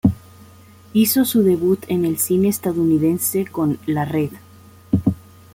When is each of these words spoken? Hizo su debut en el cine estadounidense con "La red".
Hizo 0.93 1.25
su 1.25 1.43
debut 1.43 1.83
en 1.87 2.05
el 2.05 2.17
cine 2.17 2.49
estadounidense 2.49 3.45
con 3.45 3.77
"La 3.85 4.03
red". 4.03 4.31